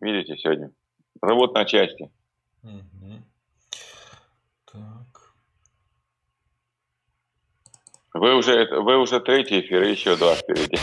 [0.00, 0.70] видите, сегодня.
[1.22, 2.10] Рвут на части.
[2.62, 3.24] Мгм.
[4.72, 5.34] Так.
[8.12, 10.78] Вы уже, вы уже третий эфир, и еще два впереди.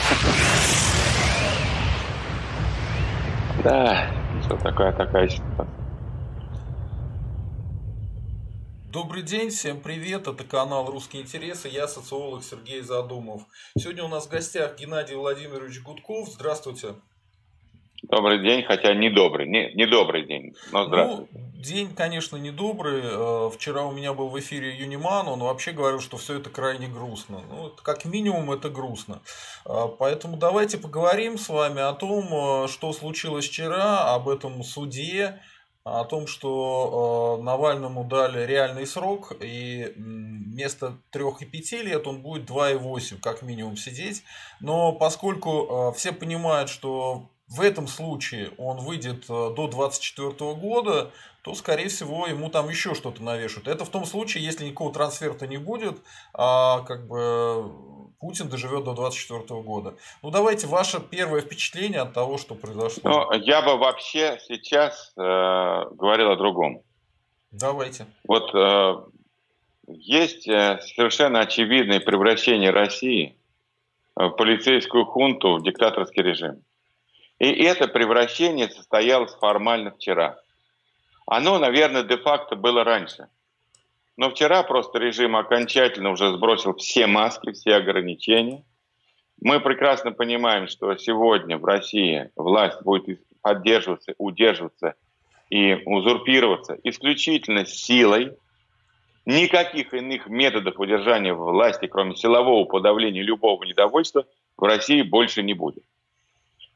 [3.63, 4.09] Да,
[4.45, 5.67] что такая такая ситуация.
[8.91, 13.43] Добрый день, всем привет, это канал «Русские интересы», я социолог Сергей Задумов.
[13.77, 16.95] Сегодня у нас в гостях Геннадий Владимирович Гудков, здравствуйте.
[18.03, 21.31] Добрый день, хотя не добрый, не, не добрый день, но здравствуйте.
[21.33, 23.01] Ну, день, конечно, не добрый.
[23.03, 26.87] Э, Вчера у меня был в эфире Юниман, он вообще говорил, что все это крайне
[26.87, 27.41] грустно.
[27.49, 29.21] Ну, как минимум это грустно.
[29.65, 35.41] Э, Поэтому давайте поговорим с вами о том, э, что случилось вчера, об этом суде,
[35.83, 42.47] о том, что Навальному дали реальный срок, и вместо 3 и 5 лет он будет
[42.47, 44.21] 2,8 как минимум сидеть.
[44.59, 51.11] Но поскольку все понимают, что в этом случае он выйдет э, до 24 года,
[51.43, 53.69] то, скорее всего, ему там еще что-то навешают.
[53.69, 55.97] Это в том случае, если никакого трансферта не будет,
[56.33, 57.71] а как бы
[58.19, 59.95] Путин доживет до 24 года.
[60.21, 63.01] Ну, давайте ваше первое впечатление от того, что произошло.
[63.03, 66.81] Но я бы вообще сейчас э, говорил о другом.
[67.51, 68.07] Давайте.
[68.27, 68.95] Вот э,
[69.87, 73.37] есть э, совершенно очевидное превращение России
[74.17, 76.63] в полицейскую хунту, в диктаторский режим.
[77.39, 80.39] И это превращение состоялось формально вчера.
[81.27, 83.27] Оно, наверное, де-факто было раньше.
[84.15, 88.63] Но вчера просто режим окончательно уже сбросил все маски, все ограничения.
[89.39, 94.95] Мы прекрасно понимаем, что сегодня в России власть будет поддерживаться, удерживаться
[95.51, 98.35] и узурпироваться исключительно силой.
[99.27, 105.83] Никаких иных методов удержания власти, кроме силового подавления любого недовольства, в России больше не будет.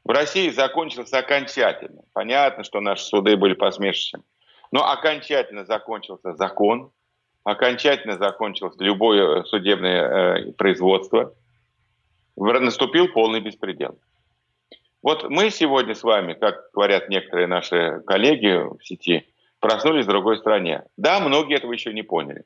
[0.04, 2.02] В России закончился окончательно.
[2.12, 4.24] Понятно, что наши суды были посмешищем.
[4.72, 6.90] Но окончательно закончился закон,
[7.44, 11.34] окончательно закончилось любое судебное э, производство.
[12.36, 13.98] Наступил полный беспредел.
[15.02, 19.26] Вот мы сегодня с вами, как говорят некоторые наши коллеги в сети,
[19.60, 20.84] проснулись в другой стране.
[20.96, 22.44] Да, многие этого еще не поняли.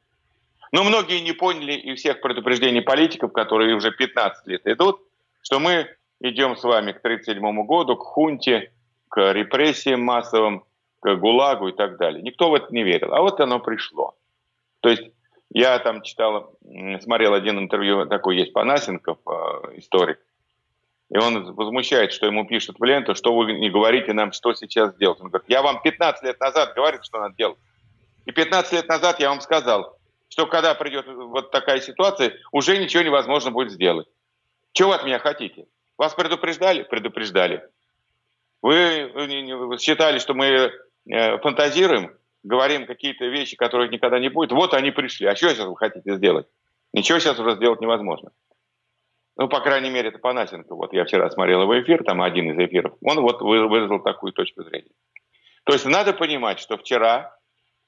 [0.72, 5.00] Но многие не поняли и всех предупреждений политиков, которые уже 15 лет идут,
[5.42, 5.86] что мы
[6.20, 8.72] идем с вами к 1937 году, к хунте,
[9.08, 10.64] к репрессиям массовым,
[11.00, 12.22] к ГУЛАГу и так далее.
[12.22, 13.14] Никто в это не верил.
[13.14, 14.14] А вот оно пришло.
[14.80, 15.04] То есть
[15.50, 16.56] я там читал,
[17.00, 20.18] смотрел один интервью, такой есть Панасенков, э, историк,
[21.08, 24.94] и он возмущает, что ему пишут в ленту, что вы не говорите нам, что сейчас
[24.96, 25.20] делать.
[25.20, 27.58] Он говорит, я вам 15 лет назад говорил, что надо делать.
[28.24, 29.96] И 15 лет назад я вам сказал,
[30.28, 34.08] что когда придет вот такая ситуация, уже ничего невозможно будет сделать.
[34.72, 35.66] Чего вы от меня хотите?
[35.98, 36.82] Вас предупреждали?
[36.82, 37.62] Предупреждали.
[38.62, 39.10] Вы
[39.78, 40.72] считали, что мы
[41.10, 44.52] э, фантазируем, говорим какие-то вещи, которых никогда не будет.
[44.52, 45.26] Вот они пришли.
[45.26, 46.46] А что сейчас вы хотите сделать?
[46.92, 48.30] Ничего сейчас уже сделать невозможно.
[49.36, 50.74] Ну, по крайней мере, это Панасенко.
[50.74, 52.94] Вот я вчера смотрел его эфир, там один из эфиров.
[53.02, 54.92] Он вот выразил такую точку зрения.
[55.64, 57.36] То есть надо понимать, что вчера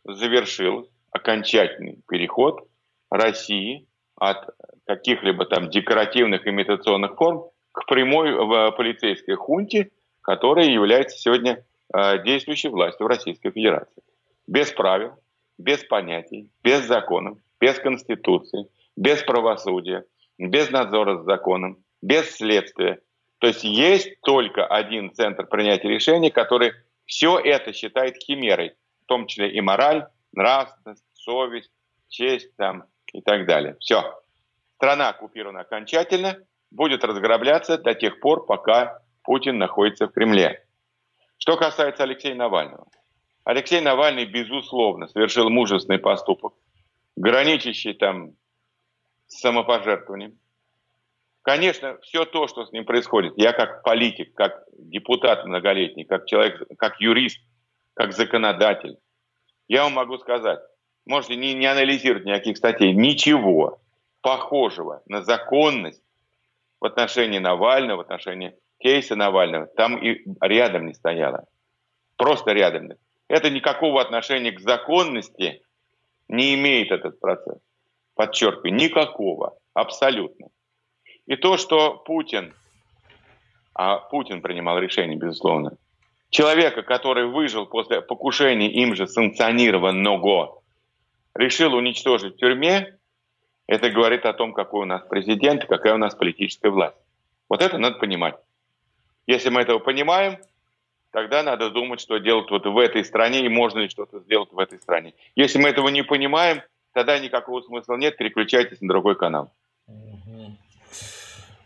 [0.05, 2.69] завершил окончательный переход
[3.11, 4.51] России от
[4.87, 7.45] каких-либо там декоративных имитационных форм
[7.79, 9.91] к прямой в полицейской хунте,
[10.21, 14.03] которая является сегодня э, действующей властью в Российской Федерации.
[14.47, 15.13] Без правил,
[15.59, 20.05] без понятий, без законов, без конституции, без правосудия,
[20.39, 23.01] без надзора за законом, без следствия.
[23.39, 26.73] То есть есть только один центр принятия решений, который
[27.07, 28.75] все это считает химерой,
[29.05, 31.71] в том числе и мораль, нравственность, совесть,
[32.09, 33.77] честь там, и так далее.
[33.79, 34.03] Все.
[34.77, 36.39] Страна оккупирована окончательно,
[36.71, 40.65] будет разграбляться до тех пор, пока Путин находится в Кремле.
[41.39, 42.87] Что касается Алексея Навального.
[43.45, 46.55] Алексей Навальный, безусловно, совершил мужественный поступок,
[47.17, 48.33] граничащий там
[49.27, 50.39] с самопожертвованием.
[51.43, 56.63] Конечно, все то, что с ним происходит, я как политик, как депутат многолетний, как человек,
[56.77, 57.39] как юрист,
[57.95, 58.99] как законодатель,
[59.67, 60.61] я вам могу сказать,
[61.07, 63.81] можете не, не анализировать никаких статей, ничего
[64.21, 66.03] похожего на законность
[66.81, 71.45] в отношении Навального, в отношении кейса Навального, там и рядом не стояло.
[72.17, 72.91] Просто рядом.
[73.29, 75.63] Это никакого отношения к законности
[76.29, 77.59] не имеет этот процесс.
[78.15, 80.49] Подчеркиваю, никакого, абсолютно.
[81.27, 82.55] И то, что Путин,
[83.75, 85.77] а Путин принимал решение, безусловно,
[86.31, 90.63] человека, который выжил после покушения им же санкционированного,
[91.35, 92.98] решил уничтожить в тюрьме,
[93.69, 96.97] это говорит о том, какой у нас президент, какая у нас политическая власть.
[97.49, 98.35] Вот это надо понимать.
[99.27, 100.39] Если мы этого понимаем,
[101.13, 104.59] тогда надо думать, что делать вот в этой стране и можно ли что-то сделать в
[104.59, 105.15] этой стране.
[105.37, 106.63] Если мы этого не понимаем,
[106.95, 109.53] тогда никакого смысла нет, переключайтесь на другой канал.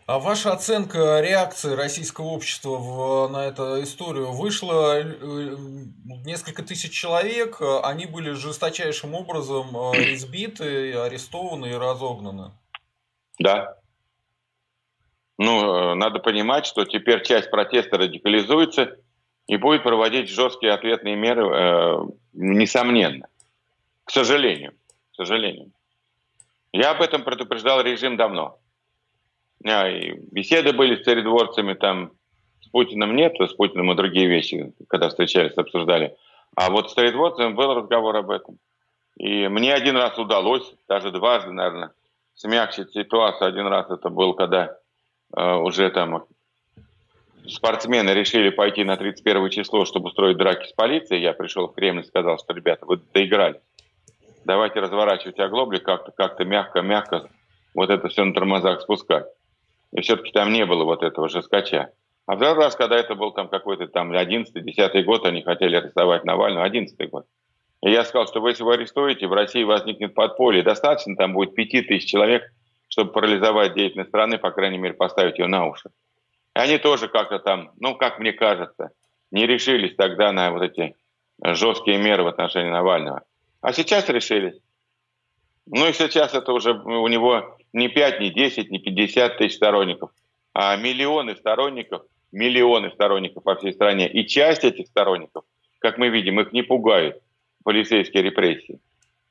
[0.05, 5.55] А ваша оценка реакции российского общества в, на эту историю вышло э,
[6.25, 12.51] несколько тысяч человек, они были жесточайшим образом э, избиты, арестованы и разогнаны.
[13.39, 13.77] Да.
[15.37, 18.97] Ну, э, надо понимать, что теперь часть протеста радикализуется
[19.47, 21.97] и будет проводить жесткие ответные меры, э,
[22.33, 23.27] несомненно.
[24.03, 24.73] К сожалению.
[25.13, 25.71] К сожалению.
[26.73, 28.59] Я об этом предупреждал режим давно.
[29.65, 32.11] А, и беседы были с царедворцами, там
[32.61, 36.15] с Путиным нет, с Путиным и другие вещи, когда встречались, обсуждали.
[36.55, 38.57] А вот с царедворцами был разговор об этом.
[39.17, 41.91] И мне один раз удалось, даже дважды, наверное,
[42.35, 43.47] смягчить ситуацию.
[43.47, 44.77] Один раз это был, когда
[45.35, 46.25] э, уже там
[47.47, 51.21] спортсмены решили пойти на 31 число, чтобы устроить драки с полицией.
[51.21, 53.61] Я пришел в Кремль и сказал, что, ребята, вы доиграли.
[54.45, 57.29] Давайте разворачивать оглобли как-то, как-то мягко-мягко
[57.73, 59.25] вот это все на тормозах спускать.
[59.93, 61.91] И все-таки там не было вот этого жескача.
[62.25, 66.65] А второй раз, когда это был там какой-то там 11-10 год, они хотели арестовать Навального,
[66.65, 67.25] 11 год.
[67.81, 70.63] И я сказал, что вы если вы арестуете, в России возникнет подполье.
[70.63, 72.43] Достаточно там будет 5 тысяч человек,
[72.87, 75.89] чтобы парализовать деятельность страны, по крайней мере, поставить ее на уши.
[76.55, 78.91] И они тоже как-то там, ну, как мне кажется,
[79.31, 80.95] не решились тогда на вот эти
[81.43, 83.23] жесткие меры в отношении Навального.
[83.61, 84.59] А сейчас решились.
[85.65, 90.11] Ну и сейчас это уже у него не 5, не 10, не 50 тысяч сторонников,
[90.53, 94.07] а миллионы сторонников, миллионы сторонников по всей стране.
[94.07, 95.43] И часть этих сторонников,
[95.79, 97.21] как мы видим, их не пугают
[97.63, 98.79] полицейские репрессии.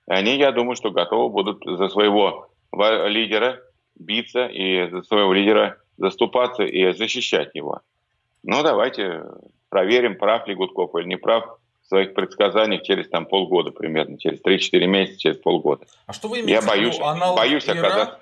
[0.07, 3.61] Они, я думаю, что готовы будут за своего лидера
[3.95, 7.81] биться и за своего лидера заступаться и защищать его.
[8.43, 9.25] Ну, давайте
[9.69, 14.43] проверим, прав ли Гудков или не прав в своих предсказаниях через там полгода примерно, через
[14.43, 15.87] 3-4 месяца, через полгода.
[16.07, 16.99] А что вы имеете Я боюсь?
[17.01, 17.79] Аналог боюсь Ира?
[17.79, 18.19] оказаться...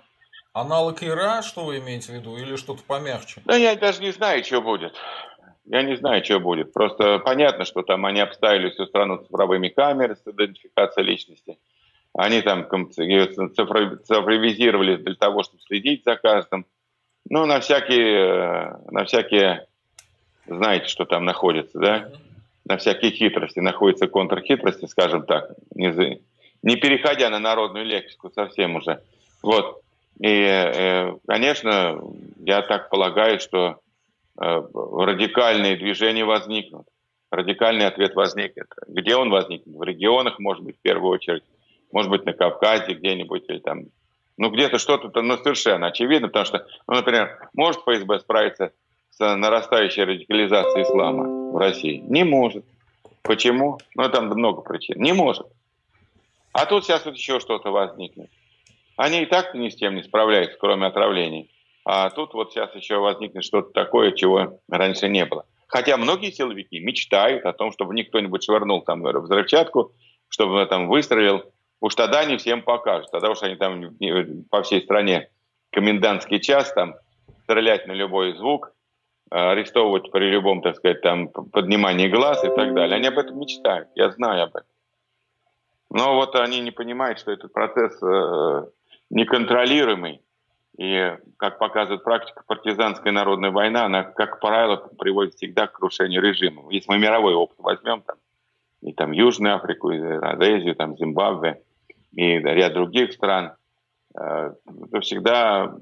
[0.53, 3.41] Аналог Ира, что вы имеете в виду, или что-то помягче?
[3.45, 4.97] Да я даже не знаю, что будет.
[5.65, 6.73] Я не знаю, что будет.
[6.73, 11.57] Просто понятно, что там они обставили всю страну цифровыми камерами с идентификацией личности.
[12.15, 16.67] Они там цифровизировали для того, чтобы следить за каждым.
[17.29, 19.69] Ну, на всякие, на всякие,
[20.47, 22.11] знаете, что там находится, да?
[22.65, 26.21] На всякие хитрости, находятся контрхитрости, скажем так, не,
[26.63, 29.01] не переходя на народную лексику совсем уже.
[29.43, 29.80] Вот.
[30.21, 32.01] И, э, конечно,
[32.39, 33.81] я так полагаю, что
[34.41, 36.87] Э, радикальные движения возникнут.
[37.31, 38.67] Радикальный ответ возникнет.
[38.89, 39.77] Где он возникнет?
[39.77, 41.45] В регионах, может быть, в первую очередь.
[41.93, 43.85] Может быть, на Кавказе где-нибудь или там.
[44.39, 48.73] Ну, где-то что-то, ну, совершенно очевидно, потому что, ну, например, может ФСБ справиться
[49.11, 52.03] с нарастающей радикализацией ислама в России?
[52.09, 52.65] Не может.
[53.23, 53.79] Почему?
[53.95, 55.03] Ну, там много причин.
[55.03, 55.47] Не может.
[56.53, 58.31] А тут сейчас вот еще что-то возникнет.
[59.01, 61.51] Они и так ни с тем не справляются, кроме отравлений.
[61.87, 65.47] А тут вот сейчас еще возникнет что-то такое, чего раньше не было.
[65.69, 69.93] Хотя многие силовики мечтают о том, чтобы никто нибудь швырнул там взрывчатку,
[70.29, 71.51] чтобы там выстрелил.
[71.81, 73.11] Уж тогда они всем покажут.
[73.11, 73.97] Тогда уж они там
[74.51, 75.31] по всей стране
[75.73, 76.95] комендантский час там
[77.45, 78.75] стрелять на любой звук,
[79.31, 82.97] арестовывать при любом, так сказать, там поднимании глаз и так далее.
[82.97, 83.89] Они об этом мечтают.
[83.95, 84.69] Я знаю об этом.
[85.89, 88.67] Но вот они не понимают, что этот процесс э,
[89.11, 90.23] неконтролируемый
[90.79, 96.73] и, как показывает практика, партизанская народная война, она, как правило, приводит всегда к крушению режима.
[96.73, 98.17] Если мы мировой опыт возьмем, там,
[98.81, 101.63] и там Южную Африку, и Родезию, там Зимбабве,
[102.13, 103.53] и ряд других стран,
[104.19, 104.53] э,
[104.91, 105.75] то всегда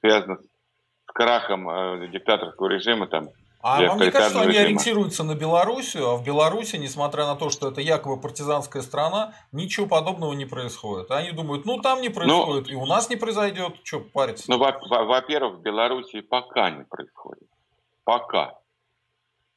[0.00, 3.28] связано с крахом э, диктаторского режима, там,
[3.62, 7.48] а вам не кажется, что они ориентируются на Белоруссию, а в Беларуси, несмотря на то,
[7.48, 11.10] что это якобы партизанская страна, ничего подобного не происходит.
[11.12, 14.46] Они думают, ну там не ну, происходит, ну, и у нас не произойдет, что париться.
[14.48, 17.48] Ну, во-первых, в Беларуси пока не происходит.
[18.04, 18.58] Пока.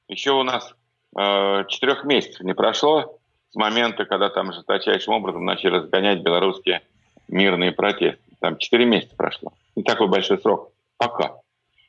[0.08, 0.72] Еще у нас
[1.18, 3.18] э, четырех месяцев не прошло
[3.50, 6.84] с момента, когда там жесточайшим образом начали разгонять белорусские
[7.28, 8.22] мирные протесты.
[8.40, 9.52] Там четыре месяца прошло.
[9.76, 10.72] Не такой большой срок.
[10.98, 11.38] Пока.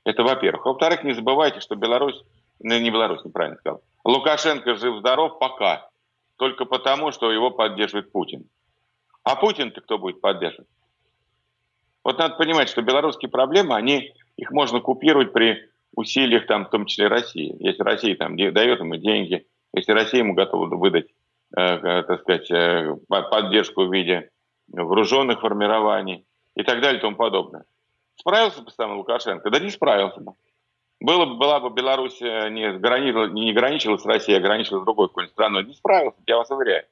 [0.06, 0.64] Это во-первых.
[0.64, 2.22] Во-вторых, не забывайте, что Беларусь,
[2.60, 5.88] ну не Беларусь, неправильно сказал, Лукашенко жив-здоров пока,
[6.36, 8.44] только потому, что его поддерживает Путин.
[9.24, 10.68] А Путин-то кто будет поддерживать?
[12.04, 16.86] Вот надо понимать, что белорусские проблемы, они, их можно купировать при усилиях, там, в том
[16.86, 17.56] числе России.
[17.58, 19.44] Если Россия там, дает ему деньги,
[19.74, 21.08] если Россия ему готова выдать,
[21.56, 24.30] э, э так сказать, э, поддержку в виде
[24.68, 27.64] вооруженных формирований и так далее и тому подобное.
[28.16, 29.50] Справился бы сам Лукашенко?
[29.50, 30.32] Да не справился бы.
[31.00, 35.08] Было, была бы Беларусь э, не, граничила, не граничила с Россией, а граничила с другой
[35.08, 36.84] какой-нибудь страной, не справился, я вас уверяю.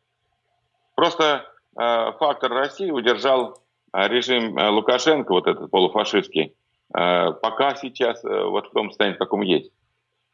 [0.94, 3.62] Просто э, фактор России удержал
[3.94, 6.54] э, режим э, Лукашенко, вот этот полуфашистский,
[6.94, 9.72] э, пока сейчас э, вот в том состоянии, в каком есть.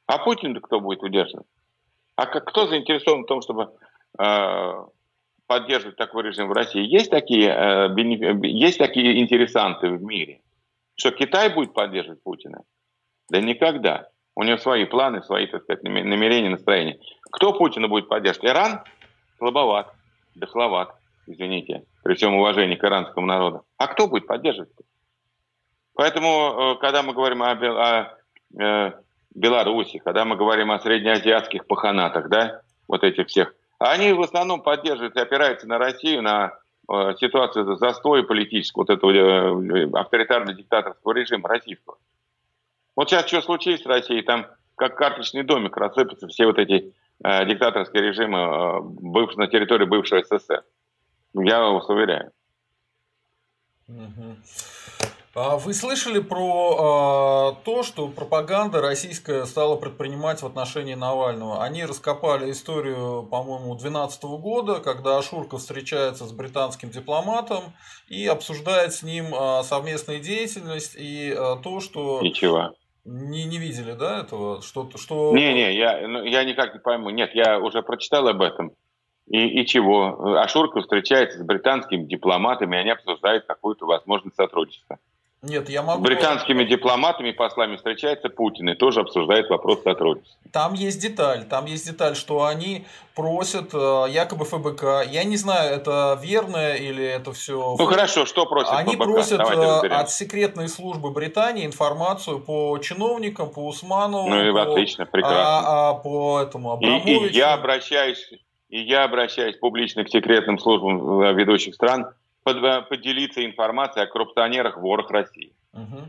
[0.06, 1.46] А Путин-то кто будет удерживать?
[2.16, 3.70] А как, кто заинтересован в том, чтобы
[4.18, 4.84] э,
[5.46, 6.82] поддерживать такой режим в России?
[6.84, 8.42] Есть такие, э, бенеф...
[8.42, 10.40] есть такие интересанты в мире?
[11.00, 12.60] Что Китай будет поддерживать Путина?
[13.30, 14.08] Да никогда.
[14.36, 16.98] У него свои планы, свои, так сказать, намерения, настроения.
[17.32, 18.50] Кто Путина будет поддерживать?
[18.50, 18.80] Иран?
[19.38, 19.94] Слабоват,
[20.34, 20.94] дохловат,
[21.26, 23.64] извините, при всем уважении к иранскому народу.
[23.78, 24.68] А кто будет поддерживать?
[25.94, 28.18] Поэтому, э, когда мы говорим о, о
[28.62, 28.92] э,
[29.34, 35.16] Беларуси, когда мы говорим о среднеазиатских паханатах, да, вот этих всех, они в основном поддерживают
[35.16, 36.58] и опираются на Россию, на
[37.18, 41.98] ситуацию застоя политического, вот этого э, авторитарно-диктаторского режима российского.
[42.96, 46.92] Вот сейчас что случилось в России, там как карточный домик рассыпятся все вот эти
[47.22, 50.64] э, диктаторские режимы э, быв, на территории бывшего СССР.
[51.34, 52.32] Я вас уверяю.
[53.88, 54.36] Угу.
[55.32, 61.62] А вы слышали про э, то, что пропаганда российская стала предпринимать в отношении Навального?
[61.62, 67.62] Они раскопали историю, по-моему, 2012 года, когда Ашурка встречается с британским дипломатом
[68.08, 72.20] и обсуждает с ним э, совместную деятельность и э, то, что...
[72.22, 72.74] Ничего.
[73.04, 74.62] Не, не видели, да, этого?
[74.62, 75.32] Что, что...
[75.32, 77.10] Не-не, я, ну, я никак не пойму.
[77.10, 78.72] Нет, я уже прочитал об этом.
[79.28, 80.38] И, и чего?
[80.40, 84.98] Ашурка встречается с британскими дипломатами, и они обсуждают какую-то возможность сотрудничества.
[85.42, 86.04] Нет, я могу...
[86.04, 90.38] С британскими дипломатами, послами встречается Путин и тоже обсуждает вопрос сотрудничества.
[90.52, 95.06] Там есть деталь, там есть деталь, что они просят э, якобы ФБК.
[95.10, 97.76] Я не знаю, это верно или это все...
[97.78, 99.04] Ну хорошо, что просят Они ФБК?
[99.04, 104.28] просят э, от секретной службы Британии информацию по чиновникам, по Усманову.
[104.28, 105.40] Ну и по, отлично, прекрасно.
[105.40, 107.24] А, а, по этому Абрамовичу.
[107.24, 108.30] И, и я обращаюсь,
[108.68, 112.10] и я обращаюсь публично к секретным службам э, ведущих стран
[112.46, 115.52] Э, поделиться информацией о коррупционерах, ворах России.
[115.72, 116.08] Угу.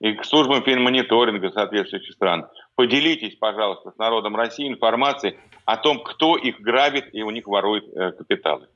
[0.00, 2.46] И к службам финмониторинга соответствующих стран.
[2.76, 7.84] Поделитесь, пожалуйста, с народом России информацией о том, кто их грабит и у них ворует
[7.94, 8.68] э, капиталы.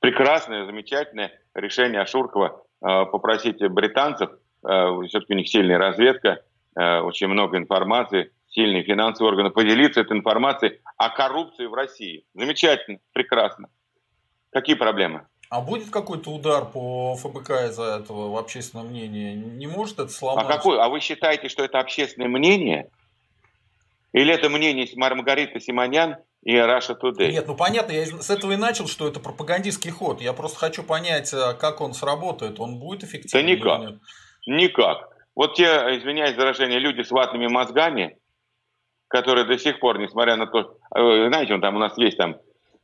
[0.00, 4.30] Прекрасное, замечательное решение Ашуркова э, попросить британцев,
[4.64, 6.42] э, все-таки у них сильная разведка,
[6.74, 12.24] э, очень много информации, сильные финансовые органы, поделиться этой информацией о коррупции в России.
[12.34, 13.68] Замечательно, прекрасно.
[14.50, 15.26] Какие проблемы?
[15.48, 19.34] А будет какой-то удар по ФБК из-за этого в общественном мнении?
[19.34, 20.44] Не может это сломать?
[20.44, 20.80] А какой?
[20.80, 22.90] А вы считаете, что это общественное мнение?
[24.12, 27.30] Или это мнение Маргариты Симонян и Раша Today?
[27.30, 30.20] Нет, ну понятно, я с этого и начал, что это пропагандистский ход.
[30.20, 32.58] Я просто хочу понять, а как он сработает.
[32.58, 33.46] Он будет эффективным?
[33.46, 34.00] Да никак.
[34.46, 35.08] Никак.
[35.34, 38.18] Вот те, извиняюсь за выражение, люди с ватными мозгами,
[39.08, 42.36] которые до сих пор, несмотря на то, э, знаете, он там у нас есть там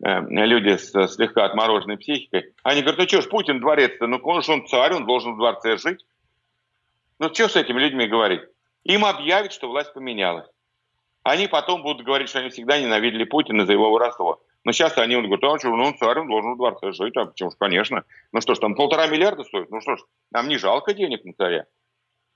[0.03, 4.53] люди с слегка отмороженной психикой, они говорят, ну что ж, Путин дворец-то, ну он же
[4.53, 6.05] он царь, он должен в дворце жить.
[7.19, 8.43] Ну что с этими людьми говорить?
[8.85, 10.47] Им объявят, что власть поменялась.
[11.23, 14.43] Они потом будут говорить, что они всегда ненавидели Путина за его воровство.
[14.65, 17.17] Но сейчас они он говорят, а что, ну он царь, он должен в дворце жить,
[17.17, 18.05] а почему ж, конечно.
[18.33, 20.01] Ну что ж, там полтора миллиарда стоит, ну что ж,
[20.33, 21.67] нам не жалко денег на царя.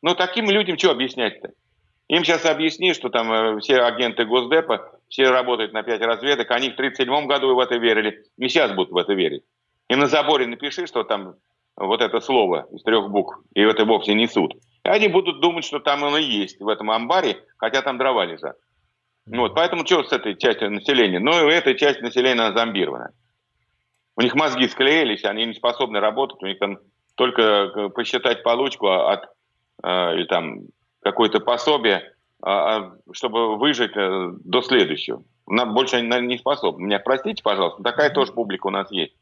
[0.03, 1.51] Ну таким людям что объяснять-то?
[2.09, 6.71] Им сейчас объясни, что там э, все агенты Госдепа, все работают на пять разведок, они
[6.71, 9.43] в 1937 году в это верили, и сейчас будут в это верить.
[9.89, 11.35] И на заборе напиши, что там
[11.77, 14.55] вот это слово из трех букв, и это вовсе не суд.
[14.85, 18.57] И они будут думать, что там оно есть, в этом амбаре, хотя там дрова лежат.
[19.27, 21.19] Ну вот, поэтому что с этой частью населения?
[21.19, 23.11] Ну, эта часть населения она зомбирована.
[24.17, 26.79] У них мозги склеились, они не способны работать, у них там
[27.17, 29.25] только э, посчитать получку от,
[29.83, 30.61] э, или там
[31.07, 35.23] какое-то пособие, а, а, чтобы выжить э, до следующего.
[35.47, 36.85] Нам больше они не способны.
[36.85, 39.15] Меня простите, пожалуйста, такая тоже публика у нас есть.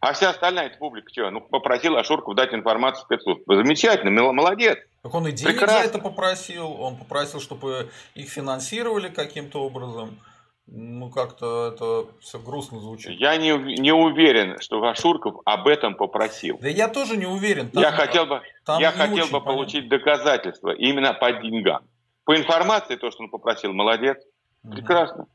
[0.00, 1.30] А вся остальная эта публика что?
[1.30, 3.42] Ну, попросил Ашурков дать информацию спецслужб.
[3.46, 4.76] Замечательно, молодец.
[5.02, 5.78] Так он и денег Прекрасно.
[5.78, 6.72] за это попросил.
[6.80, 10.18] Он попросил, чтобы их финансировали каким-то образом.
[10.66, 13.20] Ну, как-то это все грустно звучит.
[13.20, 16.58] Я не, не уверен, что Ашурков об этом попросил.
[16.60, 17.70] Да я тоже не уверен.
[17.70, 18.40] Там, я хотел бы,
[18.78, 19.40] я хотел бы понятно.
[19.40, 21.84] получить доказательства именно по деньгам.
[22.24, 24.16] По информации, то, что он попросил, молодец.
[24.62, 24.72] Угу.
[24.72, 25.26] Прекрасно.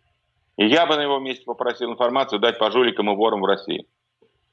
[0.57, 3.85] И я бы на его месте попросил информацию дать по жуликам и ворам в России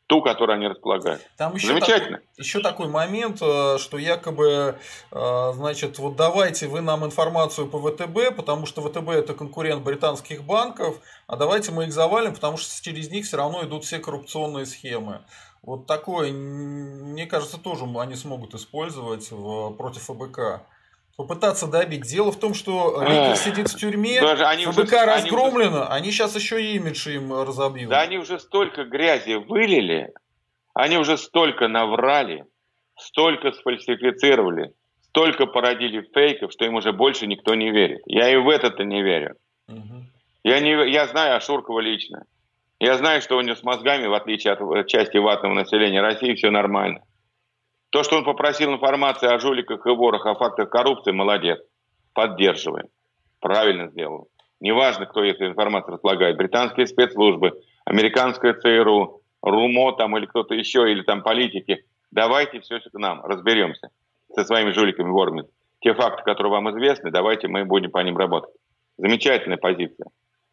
[0.06, 1.26] ту, которую они располагают.
[1.36, 2.18] Там еще Замечательно.
[2.18, 4.76] Такой, еще такой момент, э, что якобы,
[5.10, 10.44] э, значит, вот давайте вы нам информацию по ВТБ, потому что ВТБ это конкурент британских
[10.44, 14.66] банков, а давайте мы их завалим, потому что через них все равно идут все коррупционные
[14.66, 15.22] схемы.
[15.62, 20.62] Вот такое, мне кажется, тоже они смогут использовать в, против ФБК.
[21.16, 22.02] Попытаться добить.
[22.02, 25.92] Дело в том, что Ликер сидит в тюрьме, Даже они ФБК уже, разгромлено, они, уже...
[25.92, 27.90] они сейчас еще и имидж им разобьют.
[27.90, 30.12] Да они уже столько грязи вылили,
[30.74, 32.44] они уже столько наврали,
[32.98, 38.02] столько сфальсифицировали, столько породили фейков, что им уже больше никто не верит.
[38.06, 39.36] Я и в это-то не верю.
[39.68, 40.04] Угу.
[40.44, 42.24] Я, не, я знаю Ашуркова лично.
[42.78, 46.50] Я знаю, что у него с мозгами, в отличие от части ватного населения России, все
[46.50, 47.00] нормально.
[47.90, 51.60] То, что он попросил информации о жуликах и ворах, о фактах коррупции, молодец.
[52.12, 52.88] Поддерживаем.
[53.40, 54.28] Правильно сделал.
[54.60, 56.36] Неважно, кто эту информацию располагает.
[56.36, 57.52] Британские спецслужбы,
[57.84, 61.84] американская ЦРУ, РУМО там или кто-то еще, или там политики.
[62.10, 63.90] Давайте все к нам, разберемся
[64.34, 65.44] со своими жуликами, ворами.
[65.80, 68.54] Те факты, которые вам известны, давайте мы будем по ним работать.
[68.96, 70.08] Замечательная позиция.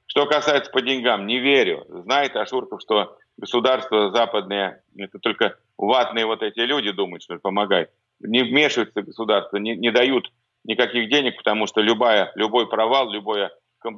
[0.06, 1.86] Что касается по деньгам, не верю.
[1.88, 7.92] Знает Ашурков, что государства западные, это только ватные вот эти люди думают, что это помогает.
[8.20, 10.32] Не вмешиваются государства, не, не дают
[10.64, 13.52] никаких денег, потому что любая, любой провал, любое,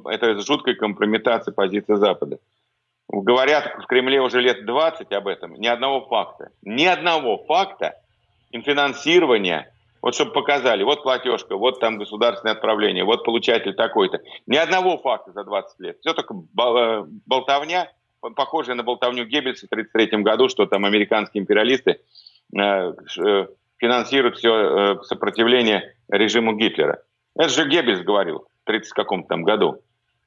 [0.06, 2.38] это жуткая компрометация позиции Запада.
[3.08, 6.50] Говорят в Кремле уже лет 20 об этом, ни одного факта.
[6.62, 7.94] Ни одного факта
[8.52, 9.70] финансирования,
[10.02, 14.20] вот чтобы показали, вот платежка, вот там государственное отправление, вот получатель такой-то.
[14.46, 15.98] Ни одного факта за 20 лет.
[16.00, 17.90] Все только э, болтовня,
[18.34, 22.00] похожая на болтовню Геббельса в 1933 году, что там американские империалисты
[22.56, 23.46] э, э,
[23.78, 27.02] финансируют все сопротивление режиму Гитлера.
[27.34, 29.82] Это же Геббельс говорил в 30 каком-то там году.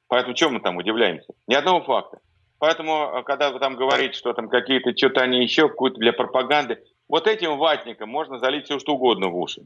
[0.08, 1.32] Поэтому чем мы там удивляемся?
[1.46, 2.18] Ни одного факта.
[2.58, 6.82] Поэтому, э, когда вы там говорите, что там какие-то что-то они еще, какую-то для пропаганды,
[7.08, 9.62] вот этим ватникам можно залить все, что угодно в уши.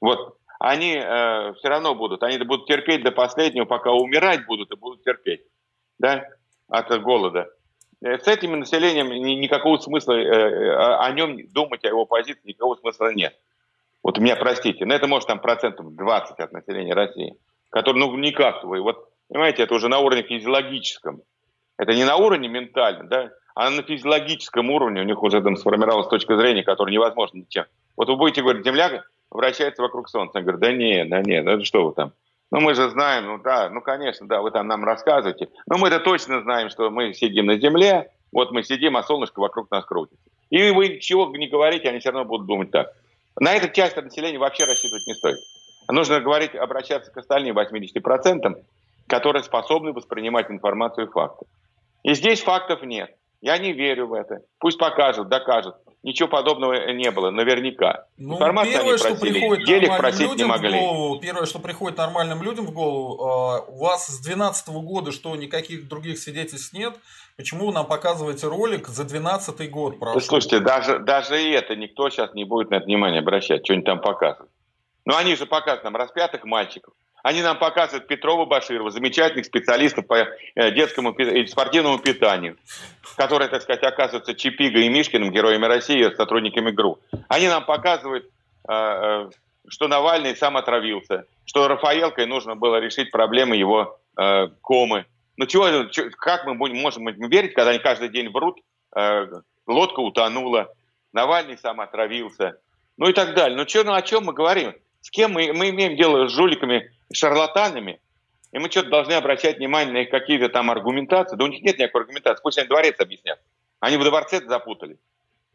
[0.00, 0.36] Вот.
[0.58, 5.04] Они э, все равно будут, они будут терпеть до последнего, пока умирать будут, и будут
[5.04, 5.42] терпеть,
[5.98, 6.24] да,
[6.68, 7.48] от голода.
[8.02, 9.08] Э, с этим населением
[9.40, 13.34] никакого смысла э, о нем думать, о его позиции, никакого смысла нет.
[14.02, 17.34] Вот меня простите, но это может там процентов 20 от населения России,
[17.70, 21.22] который, ну, никак, вы, вот, понимаете, это уже на уровне физиологическом.
[21.78, 26.08] Это не на уровне ментальном, да, а на физиологическом уровне у них уже там сформировалась
[26.08, 27.64] точка зрения, которая невозможна ничем.
[27.96, 30.38] Вот вы будете говорить, Земля вращается вокруг Солнца.
[30.38, 32.12] Я говорю, да нет, да нет, ну что вы там?
[32.50, 35.48] Ну мы же знаем, ну да, ну конечно, да, вы там нам рассказываете.
[35.66, 39.70] Но мы-то точно знаем, что мы сидим на Земле, вот мы сидим, а солнышко вокруг
[39.70, 40.30] нас крутится.
[40.50, 42.92] И вы чего не говорите, они все равно будут думать так.
[43.38, 45.38] На эту часть населения вообще рассчитывать не стоит.
[45.88, 48.62] Нужно говорить, обращаться к остальным 80%,
[49.06, 51.46] которые способны воспринимать информацию и факты.
[52.02, 53.14] И здесь фактов нет.
[53.40, 54.40] Я не верю в это.
[54.58, 55.76] Пусть покажут, докажут.
[56.02, 58.06] Ничего подобного не было, наверняка.
[58.16, 60.78] Ну, Информацию первое, они просили, что приходит денег просить не могли.
[60.78, 65.10] В голову, первое, что приходит нормальным людям в голову, э, у вас с 2012 года,
[65.10, 66.94] что никаких других свидетельств нет,
[67.36, 69.98] почему вы нам показываете ролик за 2012 год?
[69.98, 73.86] Да, слушайте, даже, даже и это никто сейчас не будет на это внимание обращать, что-нибудь
[73.86, 74.52] там показывают.
[75.06, 76.94] Но они же показывают нам распятых мальчиков,
[77.26, 82.56] они нам показывают Петрова Баширова, замечательных специалистов по э, детскому и спортивному питанию,
[83.16, 87.00] которые, так сказать, оказываются Чипиго и Мишкиным, героями России, сотрудниками ГРУ.
[87.26, 88.26] Они нам показывают,
[88.68, 89.30] э, э,
[89.68, 93.98] что Навальный сам отравился, что Рафаэлкой нужно было решить проблемы его
[94.62, 95.04] комы.
[95.36, 95.66] Ну чего,
[96.18, 98.60] как мы можем верить, когда они каждый день врут,
[99.66, 100.72] лодка утонула,
[101.12, 102.56] Навальный сам отравился,
[102.96, 103.58] ну и так далее.
[103.58, 104.74] Ну, что, ну о чем мы говорим?
[105.06, 108.00] С кем мы, мы имеем дело с жуликами шарлатанами,
[108.50, 111.36] и мы что-то должны обращать внимание на их какие-то там аргументации.
[111.36, 113.38] Да у них нет никакой аргументации, пусть они дворец объяснят.
[113.78, 114.98] Они в дворце запутали.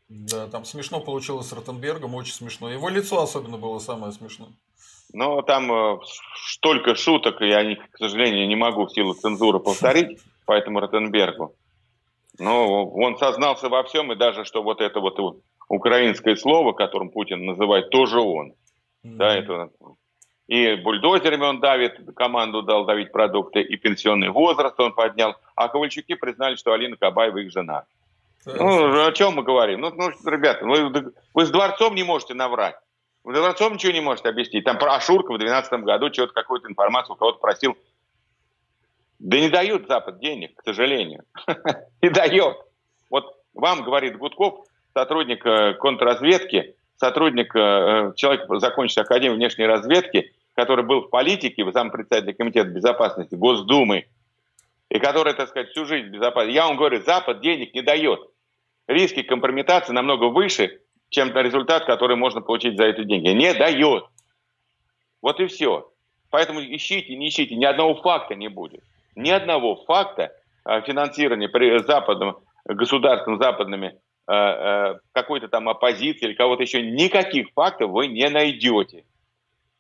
[0.08, 2.72] Да, там смешно получилось с Ротенбергом, очень смешно.
[2.72, 4.52] Его лицо особенно было самое смешное.
[5.12, 6.00] Но там э,
[6.48, 11.54] столько шуток, я, них, к сожалению, не могу в силу цензуры повторить по этому Ротенбергу.
[12.40, 17.46] Но он сознался во всем, и даже что вот это вот украинское слово, которым Путин
[17.46, 18.54] называет, тоже он.
[19.04, 19.16] Mm-hmm.
[19.18, 19.70] Да, это
[20.52, 25.38] и бульдозерами он давит, команду дал давить продукты, и пенсионный возраст он поднял.
[25.56, 27.86] А Ковальчуки признали, что Алина Кабаева их жена.
[28.46, 29.80] Ну, о чем мы говорим?
[29.80, 32.76] Ну, ну ребята, вы, вы с дворцом не можете наврать.
[33.24, 34.66] Вы с дворцом ничего не можете объяснить.
[34.66, 37.78] Там про Ашурка в 2012 году что-то какую-то информацию у кого-то просил.
[39.20, 41.24] Да не дают Запад денег, к сожалению.
[42.02, 42.58] Не дает.
[43.10, 50.86] Вот вам, говорит Гудков, сотрудник э, контрразведки, сотрудник, э, человек, закончивший Академию внешней разведки, который
[50.86, 54.06] был в политике, зампредседателя Комитета безопасности Госдумы,
[54.90, 56.52] и который, так сказать, всю жизнь безопасен.
[56.52, 58.20] Я вам говорю, Запад денег не дает.
[58.88, 63.30] Риски компрометации намного выше, чем результат, который можно получить за эти деньги.
[63.30, 64.04] Не дает.
[65.22, 65.90] Вот и все.
[66.30, 68.84] Поэтому ищите, не ищите, ни одного факта не будет.
[69.16, 70.32] Ни одного факта
[70.66, 73.96] э, финансирования при западном, государством западными э, э,
[75.12, 79.06] какой-то там оппозиции или кого-то еще, никаких фактов вы не найдете.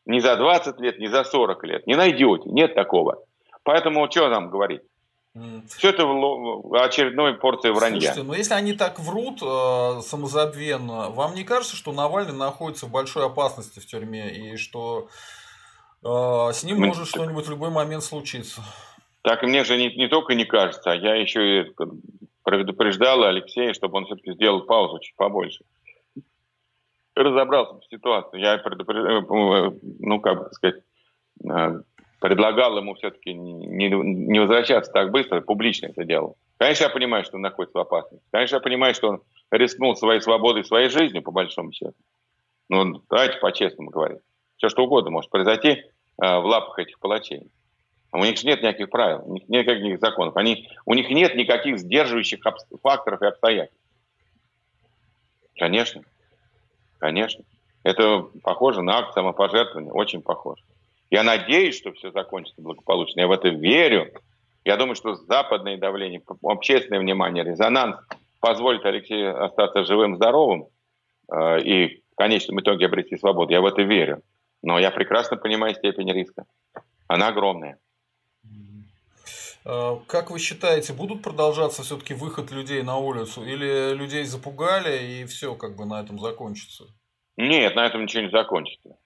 [0.06, 1.88] Ни за 20 лет, ни за 40 лет.
[1.88, 2.50] Не найдете.
[2.50, 3.24] Нет такого.
[3.64, 4.82] Поэтому что нам говорить?
[5.70, 6.04] Все это
[6.84, 8.02] очередной порция вранья.
[8.02, 12.92] Слушайте, но если они так врут э, самозабвенно, вам не кажется, что Навальный находится в
[12.92, 15.08] большой опасности в тюрьме и что
[16.04, 16.08] э,
[16.54, 16.88] с ним Мы...
[16.88, 18.62] может что-нибудь в любой момент случиться?
[19.22, 21.74] Так мне же не, не только не кажется, а я еще и
[22.44, 25.64] предупреждал Алексея, чтобы он все-таки сделал паузу чуть побольше.
[27.16, 28.40] Разобрался в ситуации.
[28.40, 30.82] Я предупреждал, э, ну, как бы сказать,
[31.44, 31.82] э,
[32.20, 36.38] предлагал ему все-таки не, возвращаться так быстро, публично это делал.
[36.58, 38.26] Конечно, я понимаю, что он находится в опасности.
[38.32, 41.96] Конечно, я понимаю, что он рискнул своей свободой, своей жизнью, по большому счету.
[42.70, 44.22] Ну, давайте по-честному говорить.
[44.58, 45.84] Все что угодно может произойти э,
[46.18, 47.52] в лапах этих палачей.
[48.14, 50.36] У них же нет никаких правил, у них нет никаких законов.
[50.36, 52.40] Они, у них нет никаких сдерживающих
[52.82, 53.78] факторов и обстоятельств.
[55.56, 56.04] Конечно.
[57.00, 57.44] Конечно.
[57.84, 60.62] Это похоже на акт самопожертвования, очень похоже.
[61.10, 63.22] Я надеюсь, что все закончится благополучно.
[63.22, 64.12] Я в это верю.
[64.64, 67.98] Я думаю, что западное давление, общественное внимание, резонанс
[68.40, 70.68] позволит Алексею остаться живым, здоровым
[71.32, 73.52] э, и в конечном итоге обрести свободу.
[73.52, 74.22] Я в это верю.
[74.62, 76.46] Но я прекрасно понимаю степень риска.
[77.08, 77.78] Она огромная.
[79.66, 83.44] Э, как вы считаете, будут продолжаться все-таки выход людей на улицу?
[83.44, 86.86] Или людей запугали и все как бы на этом закончится?
[87.38, 88.98] Нет, на этом ничего не закончится.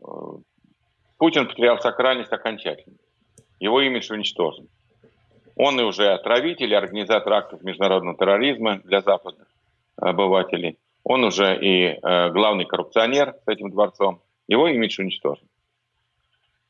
[0.00, 0.04] Э,
[1.18, 2.96] Путин потерял сакральность окончательно.
[3.60, 4.68] Его имидж уничтожен.
[5.56, 9.48] Он и уже отравитель, и организатор актов международного терроризма для западных
[9.96, 10.78] обывателей.
[11.02, 14.20] Он уже и э, главный коррупционер с этим дворцом.
[14.46, 15.48] Его имидж уничтожен.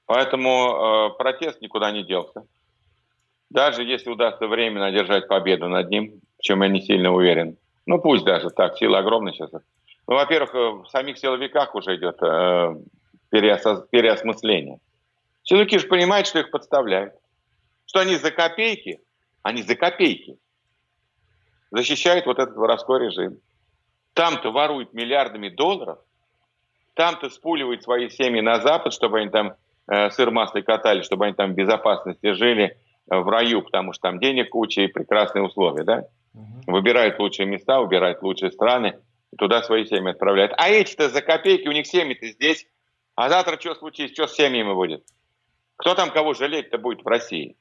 [0.09, 2.47] Поэтому э, протест никуда не делся.
[3.51, 7.59] Даже если удастся временно одержать победу над ним, в чем я не сильно уверен.
[7.85, 9.51] Ну пусть даже так, сила огромная сейчас.
[9.53, 12.77] Ну, во-первых, э, в самих силовиках уже идет э,
[13.29, 13.87] переосоз...
[13.91, 14.79] переосмысление.
[15.43, 17.13] Силовики же понимают, что их подставляют.
[17.85, 19.03] Что они за копейки,
[19.43, 20.39] они за копейки
[21.71, 23.37] защищают вот этот воровской режим.
[24.15, 25.99] Там-то воруют миллиардами долларов,
[26.95, 29.55] там-то спуливают свои семьи на Запад, чтобы они там
[29.89, 32.77] сыр, масло и катали, чтобы они там в безопасности жили
[33.11, 36.05] э, в раю, потому что там денег куча и прекрасные условия, да?
[36.35, 36.73] Угу.
[36.73, 38.99] Выбирают лучшие места, выбирают лучшие страны,
[39.33, 40.53] и туда свои семьи отправляют.
[40.57, 42.67] А эти-то за копейки, у них семьи-то здесь,
[43.15, 45.05] а завтра что случится, что с семьями будет?
[45.77, 47.57] Кто там кого жалеть-то будет в России?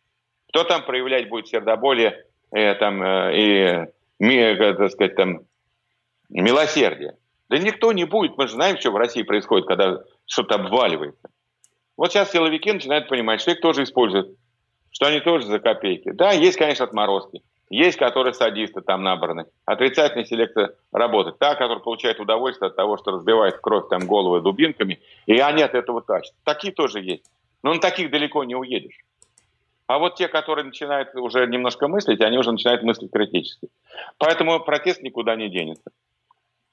[0.50, 3.88] Кто там проявлять будет сердоболие э, там, э,
[4.20, 5.42] и, э, так сказать, там,
[6.30, 7.18] милосердие?
[7.50, 8.38] Да никто не будет.
[8.38, 11.30] Мы же знаем, что в России происходит, когда что-то обваливается.
[11.98, 14.30] Вот сейчас силовики начинают понимать, что их тоже используют,
[14.92, 16.12] что они тоже за копейки.
[16.12, 17.42] Да, есть, конечно, отморозки.
[17.70, 19.46] Есть, которые садисты там набраны.
[19.66, 21.38] Отрицательная селекция работает.
[21.38, 25.74] Та, которая получает удовольствие от того, что разбивает кровь там головы дубинками, и они от
[25.74, 26.34] этого тащат.
[26.46, 27.26] Такие тоже есть.
[27.64, 29.00] Но на таких далеко не уедешь.
[29.88, 33.70] А вот те, которые начинают уже немножко мыслить, они уже начинают мыслить критически.
[34.18, 35.92] Поэтому протест никуда не денется.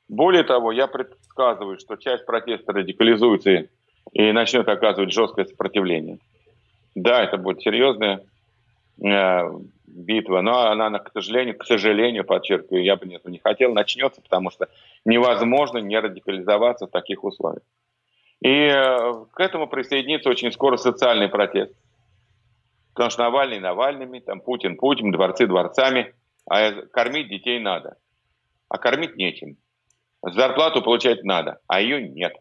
[0.09, 3.69] Более того, я предсказываю, что часть протеста радикализуется
[4.13, 6.19] и, начнет оказывать жесткое сопротивление.
[6.95, 8.25] Да, это будет серьезная
[9.03, 9.41] э,
[9.87, 14.51] битва, но она, к сожалению, к сожалению, подчеркиваю, я бы этого не хотел, начнется, потому
[14.51, 14.69] что
[15.05, 17.63] невозможно не радикализоваться в таких условиях.
[18.41, 21.75] И э, к этому присоединится очень скоро социальный протест.
[22.93, 26.15] Потому что Навальный Навальными, там Путин Путин, дворцы дворцами,
[26.49, 27.97] а кормить детей надо.
[28.69, 29.57] А кормить нечем.
[30.23, 32.35] Зарплату получать надо, а ее нет.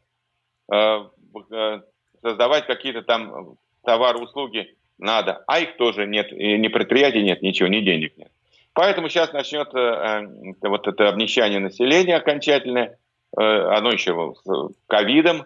[1.34, 1.82] Э, э,
[2.22, 7.68] создавать какие-то там товары, услуги надо, а их тоже нет, и ни предприятий нет, ничего,
[7.68, 8.32] ни денег нет.
[8.74, 12.98] Поэтому сейчас начнется э, вот это обнищание населения окончательное,
[13.38, 15.44] э, оно еще с ковидом, э,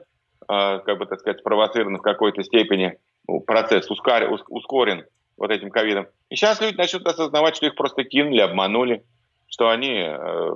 [0.48, 2.98] как бы так сказать, спровоцировано в какой-то степени,
[3.28, 6.08] ну, процесс ускорен, вот этим ковидом.
[6.30, 9.04] И сейчас люди начнут осознавать, что их просто кинули, обманули,
[9.48, 10.52] что они э,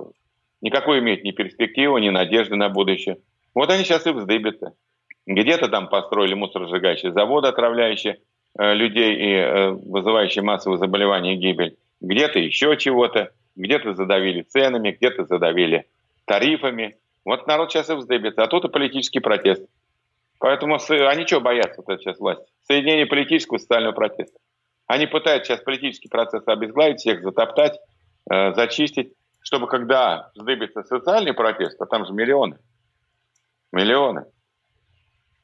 [0.60, 3.18] никакой имеют ни перспективы, ни надежды на будущее.
[3.54, 4.74] Вот они сейчас и вздыбятся.
[5.26, 8.18] Где-то там построили мусоросжигающие заводы, отравляющие
[8.58, 11.78] Э, людей и э, вызывающие массовые заболевания и гибель.
[12.00, 15.86] Где-то еще чего-то, где-то задавили ценами, где-то задавили
[16.26, 16.96] тарифами.
[17.24, 19.64] Вот народ сейчас и вздыбится, а тут и политический протест.
[20.38, 22.44] Поэтому они что боятся вот сейчас власти?
[22.64, 24.38] Соединение политического и социального протеста.
[24.86, 27.78] Они пытаются сейчас политический процесс обезглавить, всех затоптать,
[28.30, 32.58] э, зачистить, чтобы когда вздыбится социальный протест, а там же миллионы,
[33.72, 34.26] миллионы,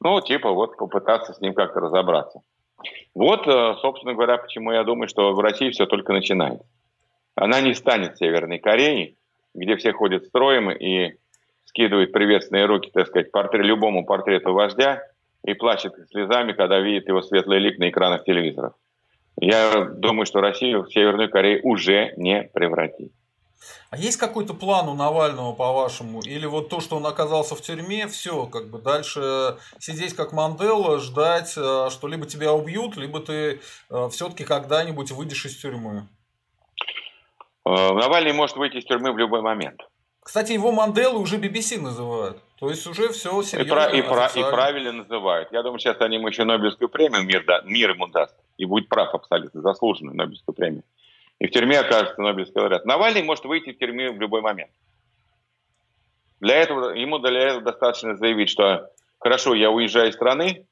[0.01, 2.41] ну, типа вот попытаться с ним как-то разобраться.
[3.13, 6.65] Вот, э, собственно говоря, почему я думаю, что в России все только начинается.
[7.35, 9.17] Она не станет Северной Кореей,
[9.53, 11.15] где все ходят строем и
[11.65, 15.03] скидывает приветственные руки, так сказать, портрет, любому портрету вождя
[15.43, 18.73] и плачет слезами, когда видит его светлый лик на экранах телевизоров.
[19.39, 23.13] Я думаю, что Россию в Северную Корею уже не превратить.
[23.89, 26.21] А есть какой-то план у Навального, по-вашему?
[26.21, 30.99] Или вот то, что он оказался в тюрьме, все, как бы дальше сидеть как Мандела,
[30.99, 36.07] ждать, э, что либо тебя убьют, либо ты э, все-таки когда-нибудь выйдешь из тюрьмы?
[37.65, 39.81] Э, Навальный может выйти из тюрьмы в любой момент.
[40.21, 42.41] Кстати, его Манделы уже BBC называют.
[42.59, 43.95] То есть уже все серьезно.
[43.95, 45.51] И, про, и, и правильно называют.
[45.51, 48.35] Я думаю, сейчас они ему еще Нобелевскую премию мир, да, мир ему даст.
[48.57, 50.83] И будет прав абсолютно, заслуженную Нобелевскую премию.
[51.39, 52.85] И в тюрьме окажется Нобелевский лауреат.
[52.85, 54.71] Навальный может выйти в тюрьму в любой момент.
[56.39, 60.65] Для этого, ему для этого достаточно заявить, что хорошо, я уезжаю из страны,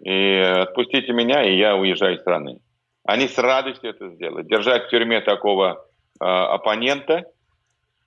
[0.00, 2.60] и отпустите меня, и я уезжаю из страны.
[3.04, 4.48] Они с радостью это сделают.
[4.48, 5.86] Держать в тюрьме такого
[6.20, 7.24] э, оппонента,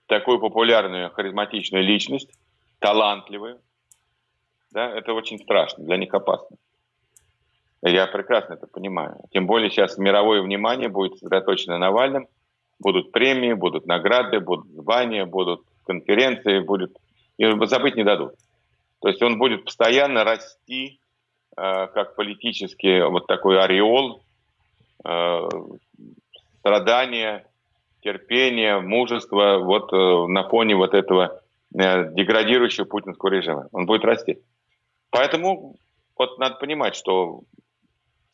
[0.07, 2.31] такую популярную, харизматичную личность,
[2.79, 3.59] талантливую,
[4.71, 6.57] да, это очень страшно, для них опасно.
[7.81, 9.17] Я прекрасно это понимаю.
[9.31, 12.27] Тем более сейчас мировое внимание будет сосредоточено на Навальном.
[12.79, 16.95] Будут премии, будут награды, будут звания, будут конференции, будет...
[17.37, 18.33] И забыть не дадут.
[19.01, 20.99] То есть он будет постоянно расти
[21.55, 24.23] э, как политический вот такой ореол
[25.05, 25.49] э,
[26.59, 27.45] страдания,
[28.01, 31.41] терпения, мужества вот э, на фоне вот этого
[31.73, 33.67] э, деградирующего путинского режима.
[33.71, 34.39] Он будет расти.
[35.11, 35.75] Поэтому
[36.17, 37.41] вот надо понимать, что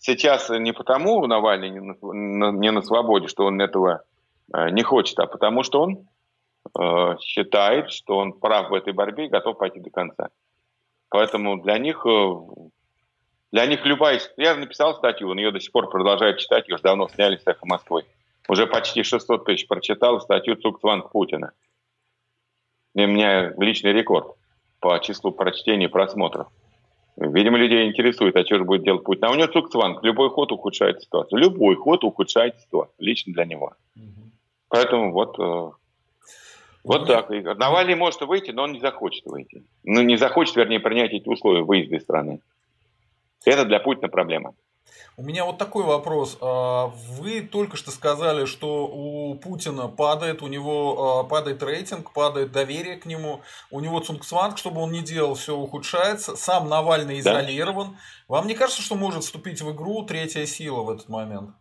[0.03, 4.03] сейчас не потому Навальный не на, не на свободе, что он этого
[4.53, 6.07] э, не хочет, а потому что он
[6.77, 10.29] э, считает, что он прав в этой борьбе и готов пойти до конца.
[11.09, 12.33] Поэтому для них, э,
[13.51, 14.19] для них любая...
[14.37, 17.47] Я написал статью, он ее до сих пор продолжает читать, ее уже давно сняли с
[17.47, 18.03] «Эхо Москвы».
[18.49, 21.53] Уже почти 600 тысяч прочитал статью «Цукцванг Путина».
[22.93, 24.35] И у меня личный рекорд
[24.79, 26.47] по числу прочтений и просмотров.
[27.15, 29.25] Видимо, людей интересует, а что же будет делать Путин.
[29.25, 30.03] А у него Цукцванг.
[30.03, 31.39] Любой ход ухудшает ситуацию.
[31.39, 32.95] Любой ход ухудшает ситуацию.
[32.97, 33.73] Лично для него.
[33.95, 34.31] Угу.
[34.69, 35.71] Поэтому вот, э,
[36.83, 37.29] вот ну, так.
[37.29, 39.63] Навальный может выйти, но он не захочет выйти.
[39.83, 42.39] Ну, не захочет, вернее, принять эти условия выезда из страны.
[43.45, 44.53] Это для Путина проблема.
[45.15, 46.37] У меня вот такой вопрос.
[46.41, 52.51] А, вы только что сказали, что у Путина падает, у него а, падает рейтинг, падает
[52.51, 56.35] доверие к нему, у него цунгцванг, чтобы он не делал, все ухудшается.
[56.35, 57.91] Сам Навальный изолирован.
[57.91, 57.97] Да.
[58.27, 61.51] Вам не кажется, что может вступить в игру третья сила в этот момент?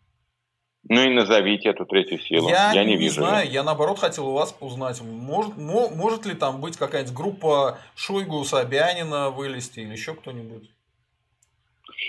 [0.89, 2.49] Ну и назовите эту третью силу.
[2.49, 3.21] Я, я не, не вижу.
[3.21, 8.45] знаю, я наоборот хотел у вас узнать, может, может ли там быть какая-нибудь группа Шойгу,
[8.45, 10.72] Собянина вылезти или еще кто-нибудь?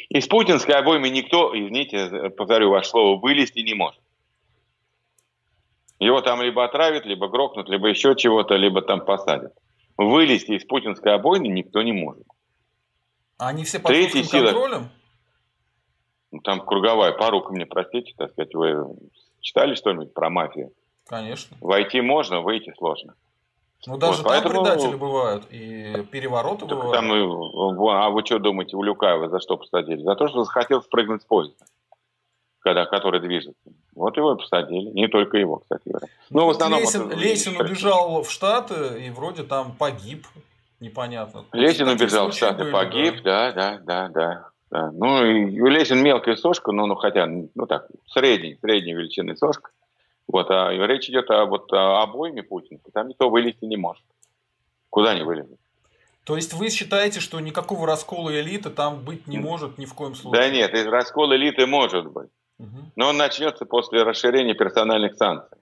[0.09, 3.99] Из путинской обоймы никто, извините, повторю ваше слово, вылезти не может.
[5.99, 9.53] Его там либо отравят, либо грохнут, либо еще чего-то, либо там посадят.
[9.97, 12.25] Вылезти из путинской обоймы никто не может.
[13.37, 14.47] А они все под Третья сила...
[14.47, 14.89] контролем?
[16.31, 18.85] Ну, там круговая порука мне, простите, так сказать, вы
[19.39, 20.73] читали что-нибудь про мафию?
[21.05, 21.55] Конечно.
[21.61, 23.15] Войти можно, выйти сложно.
[23.85, 24.63] Ну, даже вот, там поэтому...
[24.63, 26.93] предатели бывают, и перевороты так бывают.
[26.93, 30.01] Там, а вы что думаете, у Люкаева за что посадили?
[30.03, 31.65] За то, что захотел спрыгнуть с поезда,
[32.59, 33.71] когда, который движется.
[33.93, 34.89] Вот его и посадили.
[34.89, 36.07] Не только его, кстати говоря.
[36.29, 36.79] Ну, ну в основном...
[36.79, 37.15] Лесин, это...
[37.15, 40.25] Лесин убежал в Штаты и вроде там погиб.
[40.79, 41.45] Непонятно.
[41.51, 44.49] Лесин убежал в Штаты, были, погиб, да, да, да, да.
[44.71, 44.91] да.
[44.91, 49.71] Ну, и Лесин мелкая сошка, ну, ну, хотя, ну так, средний, средней величины сошка.
[50.33, 52.79] Вот, а речь идет о, вот, о обойме Путина.
[52.91, 54.03] Там никто вылезти не может.
[54.89, 55.59] Куда не вылезет?
[56.23, 60.15] То есть вы считаете, что никакого раскола элиты там быть не может ни в коем
[60.15, 60.41] случае?
[60.41, 62.31] Да нет, раскол элиты может быть.
[62.57, 62.77] Угу.
[62.95, 65.59] Но он начнется после расширения персональных санкций.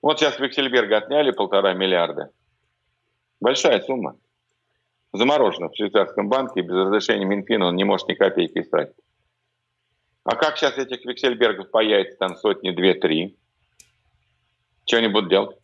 [0.00, 2.30] Вот сейчас Виксельберга отняли полтора миллиарда.
[3.40, 4.16] Большая сумма.
[5.12, 8.94] Заморожена в швейцарском банке, без разрешения Минфина он не может ни копейки истратить.
[10.22, 13.36] А как сейчас этих Виксельбергов появится там сотни, две, три?
[14.86, 15.56] Что они будут делать?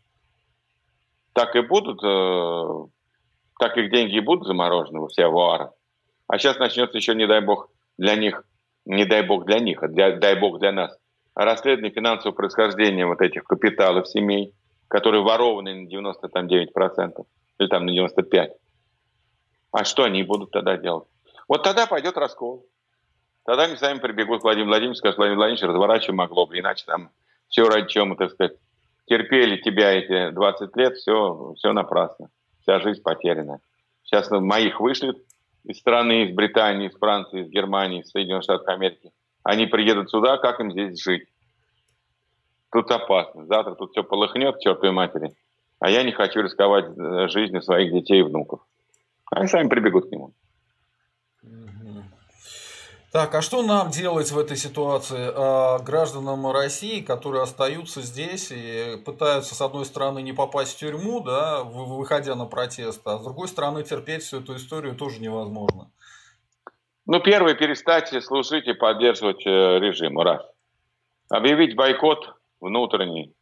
[1.33, 2.87] Так и будут, э,
[3.59, 5.71] так их деньги и будут заморожены, все авуары.
[6.27, 8.45] А сейчас начнется еще, не дай бог, для них,
[8.85, 10.97] не дай бог для них, а для, дай бог для нас,
[11.35, 14.55] расследование финансового происхождения вот этих капиталов семей,
[14.89, 17.25] которые ворованы на 99%
[17.59, 18.51] или там на 95%.
[19.71, 21.09] А что они будут тогда делать?
[21.49, 22.67] Вот тогда пойдет раскол.
[23.45, 27.11] Тогда они сами прибегут к Владимиру Владимировичу, скажут, Владимир Владимирович, разворачиваем могло бы, иначе там
[27.49, 28.57] все ради чего так сказать,
[29.07, 32.29] терпели тебя эти 20 лет, все, все напрасно.
[32.62, 33.59] Вся жизнь потеряна.
[34.05, 35.19] Сейчас моих вышлют
[35.65, 39.11] из страны, из Британии, из Франции, из Германии, из Соединенных Штатов Америки.
[39.43, 41.25] Они приедут сюда, как им здесь жить?
[42.71, 43.47] Тут опасно.
[43.47, 45.35] Завтра тут все полыхнет чертовой матери.
[45.79, 48.61] а я не хочу рисковать э, жизнью своих детей и внуков.
[49.31, 50.33] Они сами прибегут к нему.
[53.12, 58.96] Так, а что нам делать в этой ситуации а, гражданам России, которые остаются здесь и
[59.05, 63.48] пытаются, с одной стороны, не попасть в тюрьму, да, выходя на протест, а с другой
[63.48, 65.90] стороны, терпеть всю эту историю тоже невозможно?
[67.05, 70.40] Ну, первое, перестать слушать и поддерживать э, режим, раз.
[71.29, 73.35] Объявить бойкот внутренний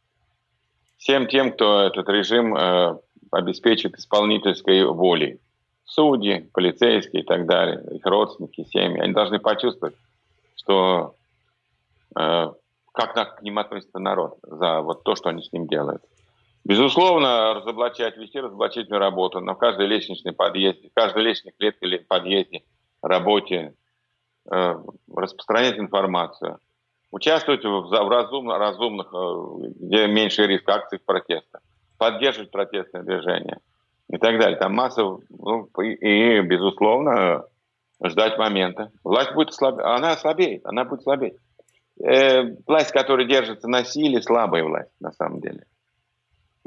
[0.97, 2.99] всем тем, кто этот режим э,
[3.31, 5.39] обеспечит исполнительской волей
[5.85, 9.95] судьи, полицейские и так далее, их родственники, семьи, они должны почувствовать,
[10.55, 11.15] что
[12.17, 12.51] э,
[12.93, 16.03] как к ним относится народ за вот то, что они с ним делают.
[16.63, 22.63] Безусловно, разоблачать, вести разоблачительную работу на каждой лестничной подъезде, каждой лестничной клетке или подъезде,
[23.01, 23.73] работе,
[24.51, 24.75] э,
[25.15, 26.59] распространять информацию,
[27.11, 31.59] участвовать в, в разумных, разумных, э, где меньше риск акций протеста,
[31.97, 33.59] поддерживать протестное движение–
[34.11, 34.57] и так далее.
[34.57, 37.45] Там масса, ну, и, безусловно,
[38.03, 38.91] ждать момента.
[39.03, 39.79] Власть будет слаб...
[39.79, 41.35] она ослабеет, она будет слабеть.
[42.03, 45.65] Э, власть, которая держится на силе, слабая власть, на самом деле.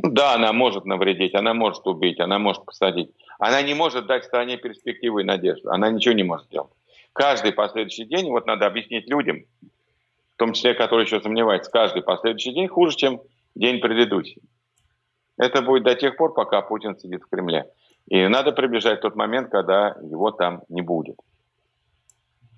[0.02, 3.11] Ну, да, она может навредить, она может убить, она может посадить.
[3.38, 5.70] Она не может дать стране перспективу и надежду.
[5.70, 6.72] Она ничего не может сделать.
[7.12, 9.44] Каждый последующий день, вот надо объяснить людям,
[10.35, 13.20] в том числе, которые еще сомневаются, каждый последующий день хуже, чем
[13.54, 14.42] день предыдущий.
[15.36, 17.66] Это будет до тех пор, пока Путин сидит в Кремле.
[18.06, 21.16] И надо приближать тот момент, когда его там не будет.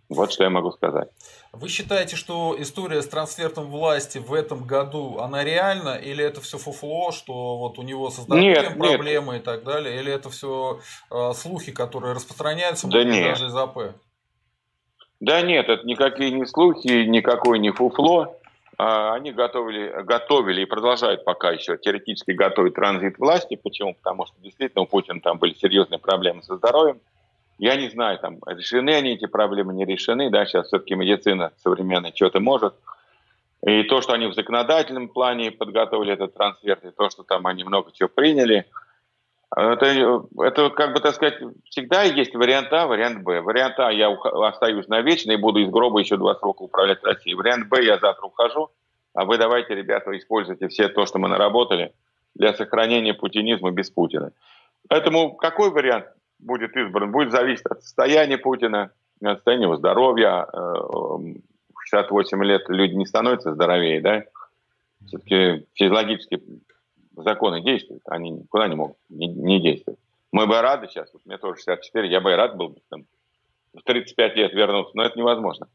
[0.09, 1.09] Вот что я могу сказать.
[1.53, 5.97] Вы считаете, что история с трансфертом власти в этом году, она реальна?
[5.97, 9.43] Или это все фуфло, что вот у него создают проблемы нет.
[9.43, 9.99] и так далее?
[9.99, 13.25] Или это все э, слухи, которые распространяются да нет.
[13.25, 13.95] даже из АП?
[15.19, 18.37] Да нет, это никакие не слухи, никакое не фуфло.
[18.79, 23.57] А, они готовили, готовили и продолжают пока еще теоретически готовить транзит власти.
[23.57, 23.95] Почему?
[23.95, 27.01] Потому что действительно у Путина там были серьезные проблемы со здоровьем.
[27.59, 30.31] Я не знаю, там решены они эти проблемы, не решены.
[30.31, 32.75] Да, сейчас все-таки медицина современная что-то может.
[33.67, 37.65] И то, что они в законодательном плане подготовили этот трансфер, и то, что там они
[37.65, 38.67] много чего приняли–
[39.55, 43.41] это, это, как бы, так сказать, всегда есть вариант А, вариант Б.
[43.41, 47.37] Вариант А я остаюсь навечно и буду из гроба еще два срока управлять Россией.
[47.37, 48.71] Вариант Б я завтра ухожу,
[49.15, 51.93] а вы давайте, ребята, используйте все то, что мы наработали
[52.35, 54.33] для сохранения путинизма без Путина.
[54.89, 56.07] Поэтому какой вариант
[56.39, 58.91] будет избран, будет зависеть от состояния Путина,
[59.23, 60.47] от состояния его здоровья.
[61.89, 64.25] 68 э, лет люди не становятся здоровее, да?
[65.07, 66.43] Все-таки физиологически
[67.17, 70.01] законы действуют, они никуда не могут не, не действовать.
[70.33, 73.07] Мы бы рады сейчас, вот мне тоже 64, я бы и рад был там,
[73.75, 75.69] в 35 лет вернуться, но это невозможно.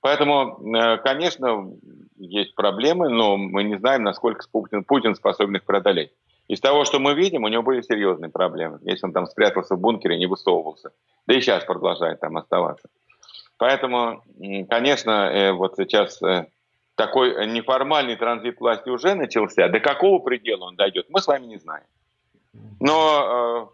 [0.00, 1.72] Поэтому, э, конечно,
[2.16, 6.10] есть проблемы, но мы не знаем, насколько Путин, Путин способен их преодолеть.
[6.48, 8.78] Из того, что мы видим, у него были серьезные проблемы.
[8.82, 10.92] Если он там спрятался в бункере, не высовывался.
[11.26, 12.88] Да и сейчас продолжает там оставаться.
[13.58, 14.22] Поэтому,
[14.70, 16.46] конечно, э, вот сейчас э,
[16.98, 19.68] такой неформальный транзит власти уже начался.
[19.68, 21.84] До какого предела он дойдет, мы с вами не знаем.
[22.80, 23.70] Но,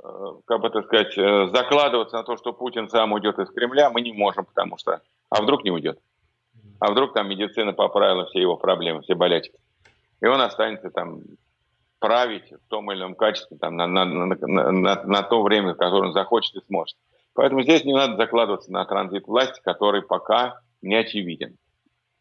[0.00, 3.50] э, э, как бы так сказать, э, закладываться на то, что Путин сам уйдет из
[3.50, 5.00] Кремля, мы не можем, потому что...
[5.28, 5.98] А вдруг не уйдет?
[6.78, 9.58] А вдруг там медицина поправила все его проблемы, все болячки?
[10.20, 11.22] И он останется там
[11.98, 14.36] править в том или ином качестве там, на, на, на,
[14.72, 16.96] на, на то время, которое он захочет и сможет.
[17.34, 21.56] Поэтому здесь не надо закладываться на транзит власти, который пока не очевиден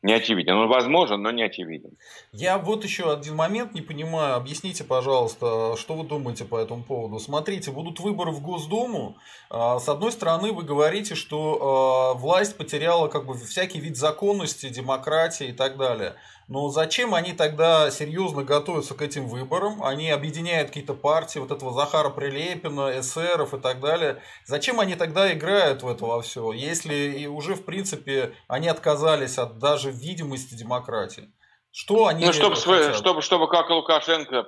[0.03, 0.53] не очевиден.
[0.53, 1.97] Он возможен, но не очевиден.
[2.31, 4.35] Я вот еще один момент не понимаю.
[4.35, 7.19] Объясните, пожалуйста, что вы думаете по этому поводу.
[7.19, 9.17] Смотрите, будут выборы в Госдуму.
[9.49, 14.69] А, с одной стороны, вы говорите, что а, власть потеряла как бы всякий вид законности,
[14.69, 16.15] демократии и так далее.
[16.47, 19.83] Но зачем они тогда серьезно готовятся к этим выборам?
[19.83, 24.21] Они объединяют какие-то партии, вот этого Захара Прилепина, эсеров и так далее.
[24.45, 29.37] Зачем они тогда играют в это во все, если и уже, в принципе, они отказались
[29.37, 31.33] от даже видимости демократии?
[31.71, 34.45] Что они Ну, чтобы, чтобы, чтобы как Лукашенко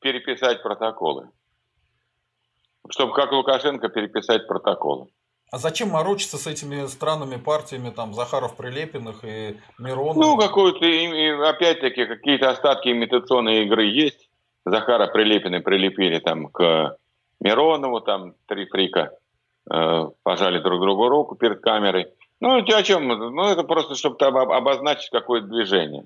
[0.00, 1.30] переписать протоколы.
[2.90, 5.08] Чтобы как Лукашенко переписать протоколы.
[5.50, 10.16] А зачем морочиться с этими странными партиями, там, Захаров, Прилепиных и Миронов?
[10.16, 14.28] Ну, какую-то, опять-таки, какие-то остатки имитационной игры есть.
[14.64, 16.96] Захара Прилепины прилепили там к
[17.40, 19.10] Миронову, там три фрика
[19.72, 22.08] э, пожали друг другу руку перед камерой.
[22.38, 23.08] Ну, о чем?
[23.08, 26.04] Ну, это просто, чтобы там обозначить какое-то движение.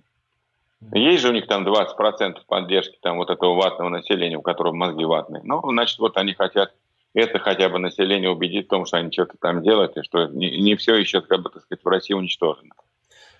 [0.92, 5.04] Есть же у них там 20% поддержки там вот этого ватного населения, у которого мозги
[5.04, 5.42] ватные.
[5.44, 6.72] Ну, значит, вот они хотят
[7.14, 10.60] это хотя бы население убедить в том, что они что-то там делают, и что не,
[10.60, 12.74] не все еще, как бы, так сказать, в России уничтожено.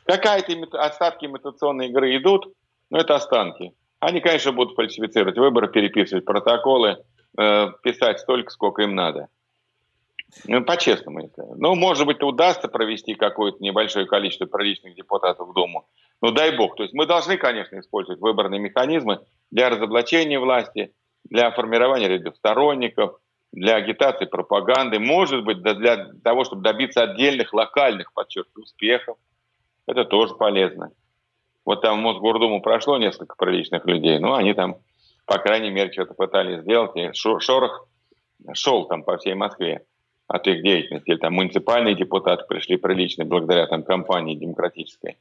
[0.05, 2.53] Какая-то остатки имитационной игры идут,
[2.91, 3.73] но это останки.
[4.01, 6.99] Они, конечно, будут фальсифицировать выборы, переписывать протоколы,
[7.39, 9.29] э, писать столько, сколько им надо.
[10.47, 11.45] Ну, по-честному это.
[11.57, 15.87] Ну, может быть, удастся провести какое-то небольшое количество приличных депутатов в Думу.
[16.21, 16.77] Ну, дай бог.
[16.77, 19.21] То есть мы должны, конечно, использовать выборные механизмы
[19.51, 20.93] для разоблачения власти,
[21.25, 23.19] для формирования рядов сторонников,
[23.55, 29.17] для агитации, пропаганды, может быть, для того, чтобы добиться отдельных локальных, подчеркиваю, успехов.
[29.87, 30.91] Это тоже полезно.
[31.65, 34.77] Вот там в Мосгордуму прошло несколько приличных людей, но они там,
[35.25, 37.87] по крайней мере, что-то пытались сделать, и шорох
[38.55, 39.85] шел там по всей Москве
[40.27, 41.11] от их деятельности.
[41.11, 45.17] Или там муниципальные депутаты пришли приличные благодаря там кампании демократической.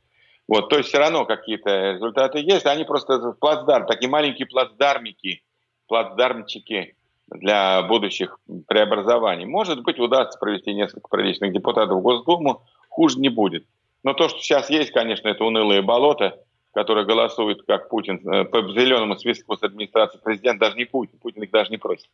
[0.47, 5.43] Вот, то есть все равно какие-то результаты есть, они просто плацдарм, такие маленькие плацдармики,
[5.87, 6.95] плацдармчики
[7.27, 9.45] для будущих преобразований.
[9.45, 13.65] Может быть, удастся провести несколько приличных депутатов в Госдуму, хуже не будет.
[14.03, 16.37] Но то, что сейчас есть, конечно, это унылые болота,
[16.73, 21.43] которые голосуют, как Путин, э, по зеленому списку с администрации президента, даже не Путин, Путин
[21.43, 22.09] их даже не просит.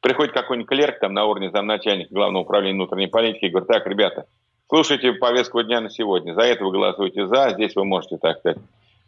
[0.00, 4.26] Приходит какой-нибудь клерк там на уровне замначальника Главного управления внутренней политики и говорит, так, ребята,
[4.68, 8.58] слушайте повестку дня на сегодня, за это вы голосуете за, здесь вы можете, так сказать,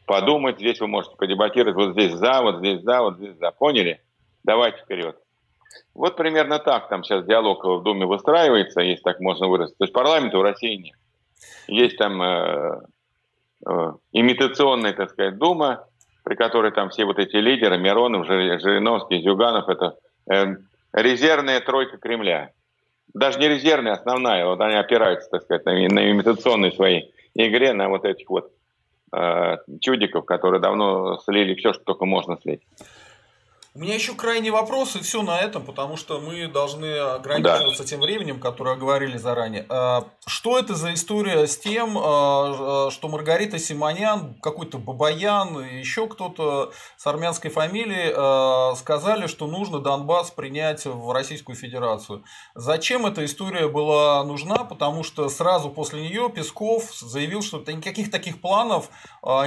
[0.06, 3.50] подумать, здесь вы можете подебатировать, вот здесь за, вот здесь за, вот здесь за.
[3.52, 4.00] Поняли?
[4.42, 5.16] Давайте вперед.
[5.94, 9.76] Вот примерно так там сейчас диалог в Думе выстраивается, если так можно выразить.
[9.78, 10.96] То есть парламента в России нет.
[11.68, 12.80] Есть там э,
[13.66, 15.86] э, имитационная, так сказать, Дума,
[16.24, 19.96] при которой там все вот эти лидеры, Миронов, Жириновский, Зюганов, это
[20.30, 20.56] э,
[20.92, 22.50] резервная тройка Кремля.
[23.14, 24.44] Даже не резервная, а основная.
[24.46, 28.50] Вот они опираются, так сказать, на, на имитационной своей игре, на вот этих вот
[29.12, 32.62] э, чудиков, которые давно слили все, что только можно слить.
[33.76, 37.88] У меня еще крайний вопрос, и все на этом, потому что мы должны ограничиваться да.
[37.88, 39.66] тем временем, которое говорили заранее.
[39.68, 46.08] А, что это за история с тем, а, а, что Маргарита Симонян, какой-то Бабаян, еще
[46.08, 52.24] кто-то с армянской фамилией сказали, что нужно Донбасс принять в Российскую Федерацию?
[52.54, 54.64] Зачем эта история была нужна?
[54.64, 58.88] Потому что сразу после нее Песков заявил, что никаких таких планов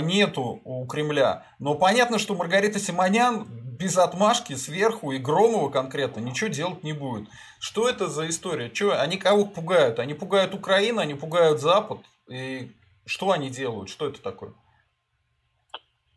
[0.01, 1.47] нету у Кремля.
[1.57, 7.29] Но понятно, что Маргарита Симонян без отмашки сверху и Громова конкретно ничего делать не будет.
[7.59, 8.71] Что это за история?
[8.73, 9.99] Что, они кого пугают?
[9.99, 11.99] Они пугают Украину, они пугают Запад.
[12.29, 12.71] И
[13.05, 13.89] что они делают?
[13.89, 14.53] Что это такое?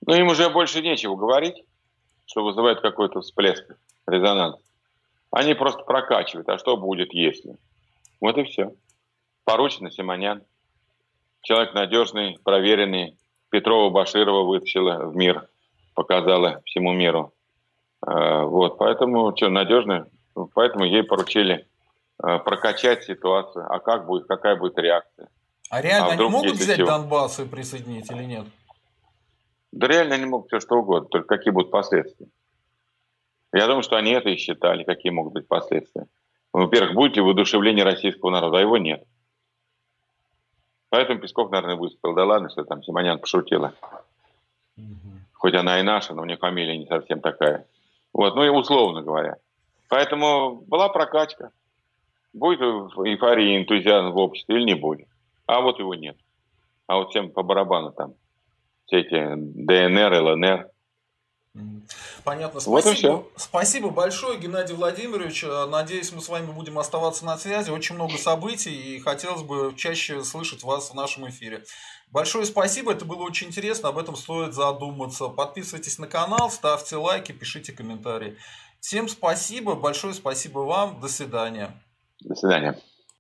[0.04, 1.54] Ну, им уже больше нечего говорить,
[2.26, 3.64] что вызывает какой-то всплеск,
[4.08, 4.56] резонанс.
[5.30, 6.48] Они просто прокачивают.
[6.48, 7.56] А что будет, если?
[8.20, 8.72] Вот и все.
[9.44, 10.42] Поручено Симонян.
[11.42, 13.16] Человек надежный, проверенный.
[13.50, 15.48] Петрова Баширова вытащила в мир,
[15.94, 17.32] показала всему миру.
[18.07, 20.09] Э, вот, поэтому что, надежно,
[20.55, 21.66] поэтому ей поручили
[22.22, 23.66] э, прокачать ситуацию.
[23.68, 25.28] А как будет, какая будет реакция?
[25.70, 26.88] А реально а они могут взять всего...
[26.88, 28.46] Донбасс и присоединить или нет?
[29.72, 32.26] Да реально они могут все что угодно, только какие будут последствия.
[33.53, 36.07] Я думаю, что они это и считали, какие могут быть последствия.
[36.53, 39.05] Во-первых, будет ли воодушевление российского народа, а его нет.
[40.90, 42.14] Поэтому Песков, наверное, выступил.
[42.14, 43.72] Да ладно, что там Симонян пошутила.
[44.76, 44.86] Угу.
[45.32, 47.66] Хоть она и наша, но у нее фамилия не совсем такая.
[48.12, 49.36] Вот, ну и условно говоря.
[49.88, 51.50] Поэтому была прокачка.
[52.32, 55.08] Будет эйфория энтузиазм в обществе или не будет.
[55.46, 56.16] А вот его нет.
[56.86, 58.14] А вот всем по барабану там.
[58.86, 60.71] Все эти ДНР, ЛНР.
[62.24, 62.61] Понятно.
[62.61, 63.12] Спасибо.
[63.12, 65.44] Вот Спасибо большое, Геннадий Владимирович.
[65.68, 67.70] Надеюсь, мы с вами будем оставаться на связи.
[67.70, 71.64] Очень много событий, и хотелось бы чаще слышать вас в нашем эфире.
[72.11, 75.28] Большое спасибо, это было очень интересно, об этом стоит задуматься.
[75.28, 78.36] Подписывайтесь на канал, ставьте лайки, пишите комментарии.
[78.80, 81.82] Всем спасибо, большое спасибо вам, до свидания.
[82.20, 82.78] До свидания.